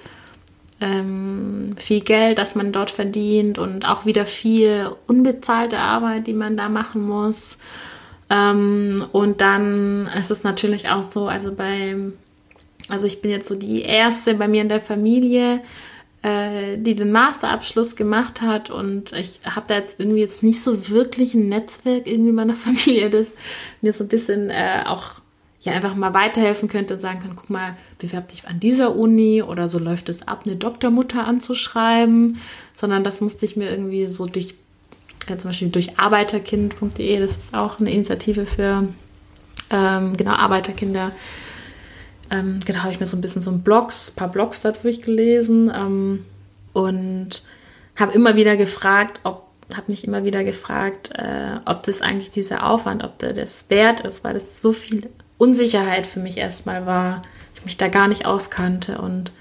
[0.82, 6.58] ähm, viel Geld, das man dort verdient und auch wieder viel unbezahlte Arbeit, die man
[6.58, 7.58] da machen muss.
[8.30, 11.96] Ähm, und dann ist es natürlich auch so, also bei,
[12.90, 15.62] also ich bin jetzt so die erste bei mir in der Familie,
[16.26, 20.90] äh, die den Masterabschluss gemacht hat und ich habe da jetzt irgendwie jetzt nicht so
[20.90, 23.32] wirklich ein Netzwerk irgendwie in meiner Familie, das
[23.82, 25.12] mir so ein bisschen äh, auch
[25.62, 29.44] ja einfach mal weiterhelfen könnte und sagen kann, guck mal, bewerb dich an dieser Uni
[29.44, 32.40] oder so läuft es ab, eine Doktormutter anzuschreiben,
[32.74, 34.56] sondern das musste ich mir irgendwie so durch,
[35.30, 38.88] ja, zum Beispiel durch arbeiterkind.de, das ist auch eine Initiative für
[39.70, 41.12] ähm, genau Arbeiterkinder.
[42.32, 45.72] Ähm, genau, habe ich mir so ein bisschen so ein Blogs, paar Blogs da durchgelesen
[45.74, 46.26] ähm,
[46.74, 47.44] und
[47.96, 52.68] habe immer wieder gefragt, ob habe mich immer wieder gefragt, äh, ob das eigentlich dieser
[52.68, 57.24] Aufwand, ob der das wert ist, weil das so viel Unsicherheit für mich erstmal war.
[57.56, 59.32] Ich mich da gar nicht auskannte und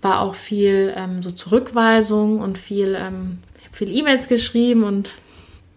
[0.00, 3.38] war auch viel ähm, so Zurückweisung und viel, ähm,
[3.70, 5.12] viel E-Mails geschrieben und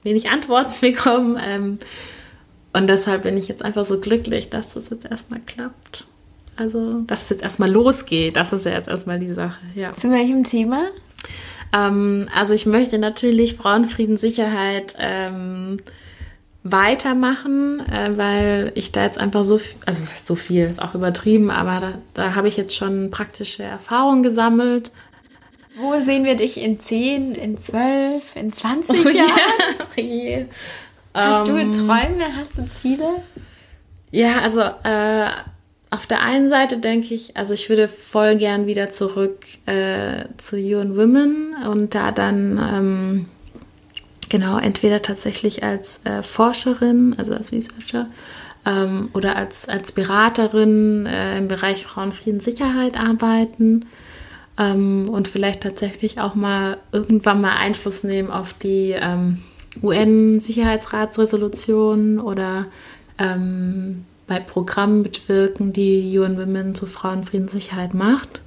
[0.03, 1.37] wenig Antworten bekommen.
[1.43, 1.79] Ähm,
[2.73, 6.05] und deshalb bin ich jetzt einfach so glücklich, dass das jetzt erstmal klappt.
[6.55, 8.37] Also, dass es jetzt erstmal losgeht.
[8.37, 9.59] Das ist ja jetzt erstmal die Sache.
[9.75, 9.93] Ja.
[9.93, 10.87] Zu welchem Thema?
[11.73, 15.77] Ähm, also, ich möchte natürlich Frauenfrieden, Sicherheit ähm,
[16.63, 20.81] weitermachen, äh, weil ich da jetzt einfach so viel, also das ist so viel, ist
[20.81, 24.91] auch übertrieben, aber da, da habe ich jetzt schon praktische Erfahrungen gesammelt.
[25.75, 29.29] Wo sehen wir dich in 10, in 12, in 20 oh, Jahren?
[29.95, 30.03] Ja.
[30.03, 30.45] yeah.
[31.13, 33.07] Hast ähm, du Träume, hast du Ziele?
[34.11, 35.29] Ja, also äh,
[35.89, 40.57] auf der einen Seite denke ich, also ich würde voll gern wieder zurück äh, zu
[40.57, 43.25] You and Women und da dann ähm,
[44.29, 48.07] genau entweder tatsächlich als äh, Forscherin, also als Researcher
[48.65, 53.85] ähm, oder als, als Beraterin äh, im Bereich Frauenfrieden, Sicherheit arbeiten
[54.57, 58.95] ähm, und vielleicht tatsächlich auch mal irgendwann mal Einfluss nehmen auf die
[59.75, 62.67] ähm, UN-Sicherheitsratsresolution oder
[63.17, 68.39] ähm, bei Programmen mitwirken, die UN Women zu Frauenfrieden Sicherheit macht.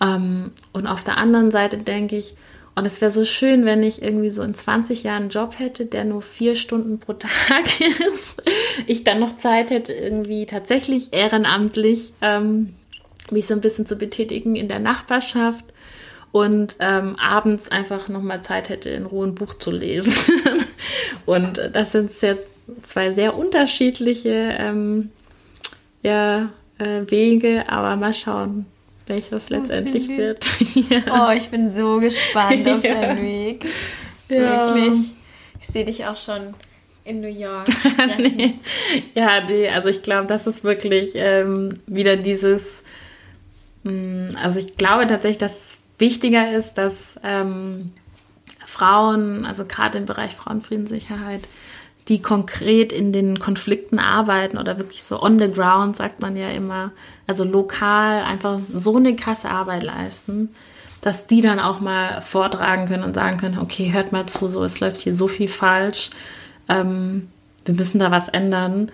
[0.00, 2.36] Ähm, und auf der anderen Seite denke ich,
[2.76, 5.86] und es wäre so schön, wenn ich irgendwie so in 20 Jahren einen Job hätte,
[5.86, 8.42] der nur vier Stunden pro Tag ist.
[8.86, 12.74] Ich dann noch Zeit hätte, irgendwie tatsächlich ehrenamtlich ähm,
[13.30, 15.64] mich so ein bisschen zu betätigen in der Nachbarschaft
[16.34, 20.12] und ähm, abends einfach nochmal Zeit hätte, in Ruhe ein Buch zu lesen.
[21.26, 22.38] und das sind sehr,
[22.82, 25.12] zwei sehr unterschiedliche ähm,
[26.02, 28.66] ja, äh, Wege, aber mal schauen,
[29.06, 30.44] welches letztendlich wird.
[30.90, 31.02] ja.
[31.28, 33.00] Oh, ich bin so gespannt auf ja.
[33.00, 33.66] deinen Weg.
[34.28, 34.74] Ja.
[34.74, 35.12] Wirklich.
[35.60, 36.52] Ich sehe dich auch schon
[37.04, 37.68] in New York.
[38.18, 38.54] nee.
[39.14, 42.82] Ja, nee, also ich glaube, das ist wirklich ähm, wieder dieses,
[43.84, 47.92] mh, mm, also ich glaube tatsächlich, dass wichtiger ist, dass ähm,
[48.64, 51.48] Frauen, also gerade im Bereich Frauenfriedenssicherheit,
[52.08, 56.50] die konkret in den Konflikten arbeiten oder wirklich so on the ground, sagt man ja
[56.50, 56.92] immer,
[57.26, 60.50] also lokal einfach so eine krasse Arbeit leisten,
[61.00, 64.64] dass die dann auch mal vortragen können und sagen können, okay, hört mal zu, so
[64.64, 66.10] es läuft hier so viel falsch,
[66.68, 67.28] ähm,
[67.64, 68.90] wir müssen da was ändern.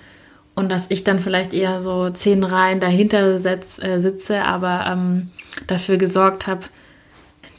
[0.54, 5.30] Und dass ich dann vielleicht eher so zehn Reihen dahinter setz, äh, sitze, aber ähm,
[5.66, 6.64] dafür gesorgt habe,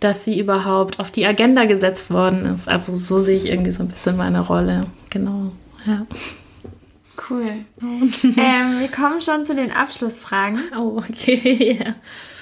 [0.01, 2.67] dass sie überhaupt auf die Agenda gesetzt worden ist.
[2.67, 4.81] Also so sehe ich irgendwie so ein bisschen meine Rolle.
[5.09, 5.51] Genau,
[5.85, 6.05] ja.
[7.29, 7.53] Cool.
[7.81, 10.59] ähm, wir kommen schon zu den Abschlussfragen.
[10.77, 11.95] Oh, okay, ja.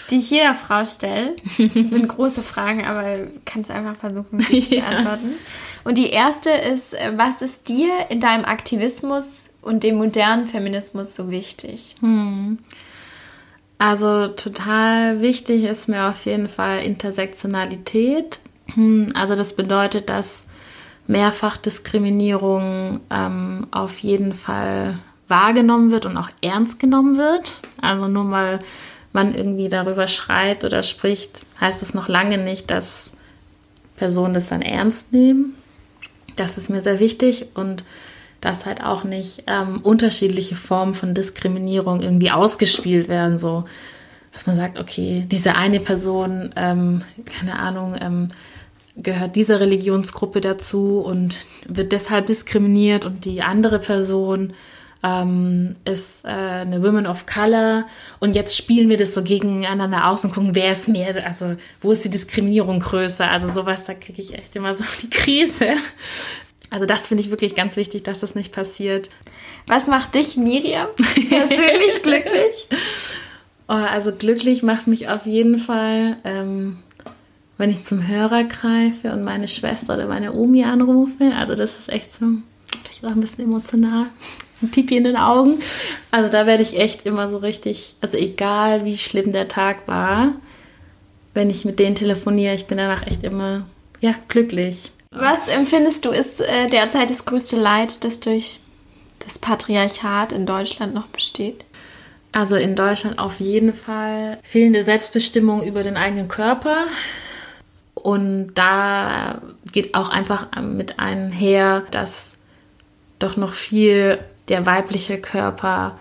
[0.10, 1.36] Die ich jeder Frau stelle.
[1.58, 5.34] Das sind große Fragen, aber kannst einfach versuchen, sie zu beantworten.
[5.84, 11.14] Und die erste ist, äh, was ist dir in deinem Aktivismus und dem modernen Feminismus
[11.14, 11.96] so wichtig?
[12.00, 12.58] Hm.
[13.80, 18.40] Also total wichtig ist mir auf jeden Fall Intersektionalität.
[19.16, 20.46] Also das bedeutet, dass
[21.08, 27.58] Mehrfachdiskriminierung ähm, auf jeden Fall wahrgenommen wird und auch ernst genommen wird.
[27.82, 28.60] Also nur mal
[29.12, 33.14] man irgendwie darüber schreit oder spricht, heißt es noch lange nicht, dass
[33.96, 35.56] Personen das dann ernst nehmen.
[36.36, 37.84] Das ist mir sehr wichtig und
[38.42, 43.66] dass halt auch nicht ähm, unterschiedliche Formen von Diskriminierung irgendwie ausgespielt werden, so.
[44.32, 47.02] Dass man sagt, okay, diese eine Person, ähm,
[47.40, 48.30] keine Ahnung, ähm,
[48.96, 54.54] gehört dieser Religionsgruppe dazu und wird deshalb diskriminiert und die andere Person
[55.04, 57.86] ähm, ist äh, eine Woman of Color.
[58.20, 61.92] Und jetzt spielen wir das so gegeneinander aus und gucken, wer ist mehr, also wo
[61.92, 65.68] ist die Diskriminierung größer, also sowas, da kriege ich echt immer so die Krise.
[66.70, 69.10] Also das finde ich wirklich ganz wichtig, dass das nicht passiert.
[69.68, 72.68] Was macht dich, Miriam, persönlich glücklich?
[73.68, 76.80] Oh, also glücklich macht mich auf jeden Fall, ähm,
[77.58, 81.34] wenn ich zum Hörer greife und meine Schwester oder meine Omi anrufe.
[81.36, 82.26] Also das ist echt so,
[82.84, 84.06] vielleicht auch ein bisschen emotional,
[84.54, 85.60] so ein Pipi in den Augen.
[86.12, 90.34] Also da werde ich echt immer so richtig, also egal wie schlimm der Tag war,
[91.34, 93.66] wenn ich mit denen telefoniere, ich bin danach echt immer,
[94.02, 94.92] ja, glücklich.
[95.12, 98.60] Was empfindest du ist äh, derzeit das größte Leid, das durch
[99.20, 101.66] das Patriarchat in Deutschland noch besteht?
[102.32, 106.86] Also in Deutschland auf jeden Fall fehlende Selbstbestimmung über den eigenen Körper.
[107.96, 109.42] Und da
[109.72, 112.40] geht auch einfach mit einher, dass
[113.18, 115.98] doch noch viel der weibliche Körper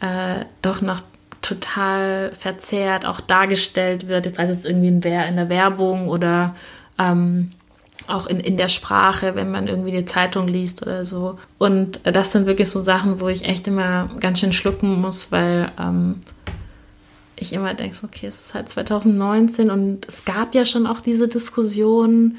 [0.00, 1.02] äh, doch noch
[1.42, 6.54] total verzerrt auch dargestellt wird, jetzt heißt es irgendwie in, in der Werbung oder
[6.98, 7.52] ähm,
[8.10, 11.38] auch in, in der Sprache, wenn man irgendwie die Zeitung liest oder so.
[11.58, 15.72] Und das sind wirklich so Sachen, wo ich echt immer ganz schön schlucken muss, weil
[15.78, 16.22] ähm,
[17.36, 21.28] ich immer denke, okay, es ist halt 2019 und es gab ja schon auch diese
[21.28, 22.36] Diskussion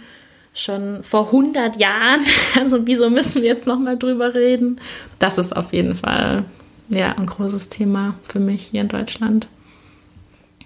[0.53, 2.21] schon vor 100 Jahren.
[2.59, 4.79] Also wieso müssen wir jetzt nochmal drüber reden?
[5.19, 6.43] Das ist auf jeden Fall
[6.89, 9.47] ja, ein großes Thema für mich hier in Deutschland.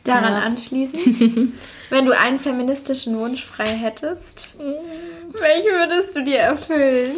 [0.06, 0.40] Daran ja.
[0.40, 1.52] anschließend,
[1.90, 7.12] wenn du einen feministischen Wunsch frei hättest, welchen würdest du dir erfüllen?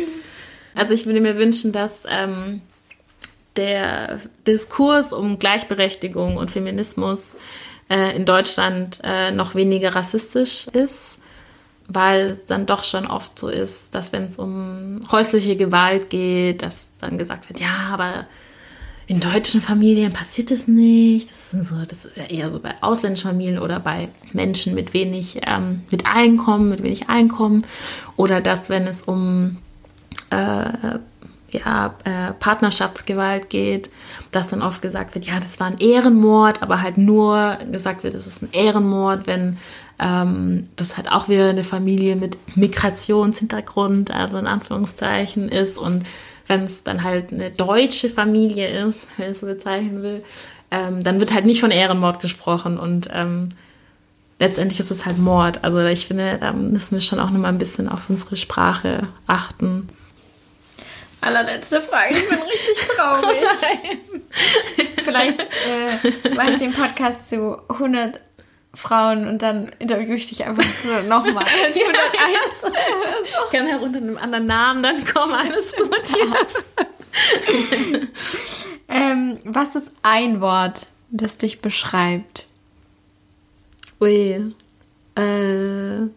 [0.73, 2.61] Also ich würde mir wünschen, dass ähm,
[3.57, 7.35] der Diskurs um Gleichberechtigung und Feminismus
[7.89, 11.19] äh, in Deutschland äh, noch weniger rassistisch ist,
[11.87, 16.61] weil es dann doch schon oft so ist, dass wenn es um häusliche Gewalt geht,
[16.61, 18.27] dass dann gesagt wird, ja, aber
[19.07, 21.31] in deutschen Familien passiert es nicht.
[21.31, 24.93] Das, sind so, das ist ja eher so bei ausländischen Familien oder bei Menschen mit
[24.93, 27.65] wenig ähm, mit Einkommen, mit wenig Einkommen.
[28.17, 29.57] Oder dass, wenn es um
[30.29, 30.99] äh,
[31.51, 33.89] ja, äh, Partnerschaftsgewalt geht,
[34.31, 38.13] dass dann oft gesagt wird, ja, das war ein Ehrenmord, aber halt nur gesagt wird,
[38.13, 39.57] es ist ein Ehrenmord, wenn
[39.99, 46.03] ähm, das halt auch wieder eine Familie mit Migrationshintergrund, also in Anführungszeichen ist und
[46.47, 50.23] wenn es dann halt eine deutsche Familie ist, wenn ich es so bezeichnen will,
[50.71, 53.49] ähm, dann wird halt nicht von Ehrenmord gesprochen und ähm,
[54.39, 55.63] letztendlich ist es halt Mord.
[55.63, 59.89] Also ich finde, da müssen wir schon auch nochmal ein bisschen auf unsere Sprache achten.
[61.21, 63.37] Allerletzte Frage, ich bin richtig traurig.
[65.03, 68.19] Vielleicht äh, mache ich den Podcast zu 100
[68.73, 70.63] Frauen und dann interviewe ich dich einfach
[71.07, 71.45] nochmal.
[71.73, 72.39] ja, ja.
[72.53, 72.61] Ich
[73.51, 75.89] kann ja unter einem anderen Namen dann kommen, alles gut.
[78.87, 82.47] ähm, was ist ein Wort, das dich beschreibt?
[83.99, 84.53] Ui.
[85.15, 86.07] Äh,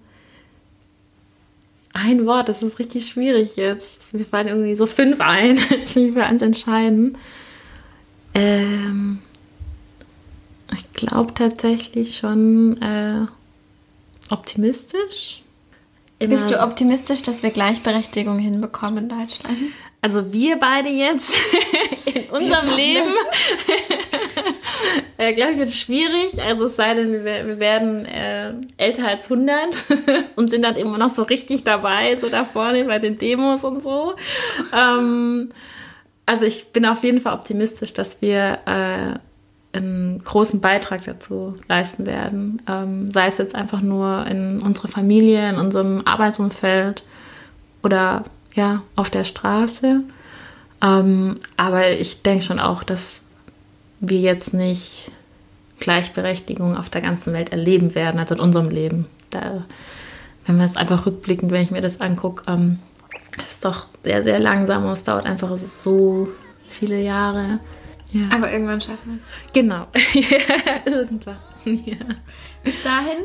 [1.93, 4.15] ein Wort, das ist richtig schwierig jetzt.
[4.15, 5.57] Mir fallen irgendwie so fünf ein.
[5.71, 7.19] Jetzt muss ich für eins entscheiden.
[8.35, 9.19] Ähm.
[10.75, 13.27] Ich glaube tatsächlich schon äh,
[14.31, 15.43] optimistisch.
[16.19, 19.59] Immer Bist du optimistisch, dass wir Gleichberechtigung hinbekommen in Deutschland?
[20.03, 21.35] Also wir beide jetzt
[22.15, 23.11] in unserem Leben,
[25.19, 26.41] äh, glaube ich, wird es schwierig.
[26.43, 29.85] Also es sei denn, wir, wir werden äh, älter als 100
[30.37, 33.83] und sind dann immer noch so richtig dabei, so da vorne bei den Demos und
[33.83, 34.15] so.
[34.75, 35.51] Ähm,
[36.27, 39.19] also ich bin auf jeden Fall optimistisch, dass wir äh,
[39.73, 42.61] einen großen Beitrag dazu leisten werden.
[42.69, 47.05] Ähm, sei es jetzt einfach nur in unserer Familie, in unserem Arbeitsumfeld
[47.83, 50.03] oder ja, auf der Straße.
[50.83, 53.23] Ähm, aber ich denke schon auch, dass
[54.01, 55.13] wir jetzt nicht
[55.79, 59.07] Gleichberechtigung auf der ganzen Welt erleben werden, also in unserem Leben.
[59.31, 59.65] Da,
[60.47, 62.79] wenn wir es einfach rückblickend, wenn ich mir das angucke, ähm,
[63.49, 66.29] ist doch sehr, sehr langsam und es dauert einfach so
[66.69, 67.61] viele Jahre.
[68.13, 68.23] Ja.
[68.31, 69.53] Aber irgendwann schaffen wir es.
[69.53, 69.87] Genau.
[70.85, 71.37] irgendwann.
[71.65, 71.97] Ja.
[72.65, 73.25] Bis dahin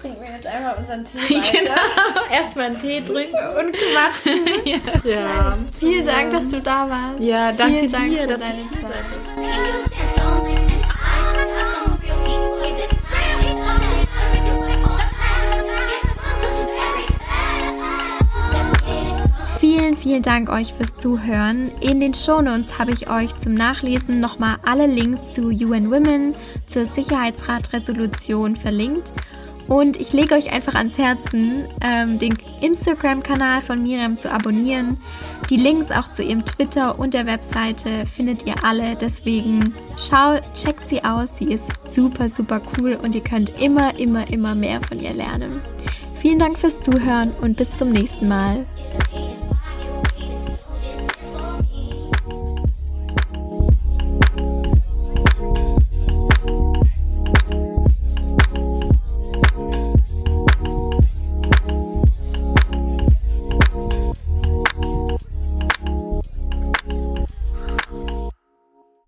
[0.00, 1.58] trinken wir jetzt einmal unseren Tee weiter.
[1.58, 2.26] Genau.
[2.30, 3.36] Erstmal einen Tee trinken.
[3.58, 4.40] Und quatschen.
[4.64, 4.78] ja.
[5.04, 5.56] ja.
[5.78, 7.22] Vielen Dank, dass du da warst.
[7.22, 9.92] Ja, danke Vielen Dank dir, dass deine ich Zeit.
[20.04, 21.72] Vielen, Dank euch fürs Zuhören.
[21.80, 26.34] In den Shownotes habe ich euch zum Nachlesen nochmal alle Links zu UN Women,
[26.66, 29.14] zur Sicherheitsratresolution verlinkt.
[29.66, 34.98] Und ich lege euch einfach ans Herzen, ähm, den Instagram-Kanal von Miriam zu abonnieren.
[35.48, 38.96] Die Links auch zu ihrem Twitter und der Webseite findet ihr alle.
[39.00, 41.30] Deswegen schaut, checkt sie aus.
[41.38, 45.62] Sie ist super, super cool und ihr könnt immer, immer, immer mehr von ihr lernen.
[46.20, 48.66] Vielen Dank fürs Zuhören und bis zum nächsten Mal.